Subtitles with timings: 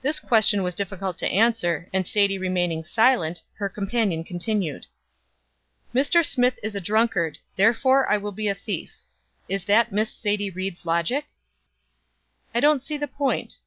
[0.00, 4.86] This question was difficult to answer, and Sadie remaining silent, her companion continued:
[5.94, 6.24] "Mr.
[6.24, 9.02] Smith is a drunkard; therefore I will be a thief.
[9.50, 11.26] Is that Miss Sadie Ried's logic?"
[12.54, 13.58] "I don't see the point."